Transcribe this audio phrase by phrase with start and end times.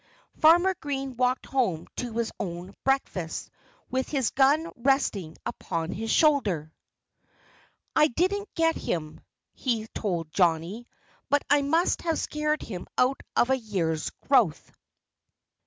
[0.39, 3.51] Farmer Green walked home to his own breakfast
[3.91, 6.73] with his gun resting upon his shoulder.
[7.95, 9.21] "I didn't get him,"
[9.53, 10.87] he told Johnnie.
[11.29, 14.71] "But I must have scared him out of a year's growth."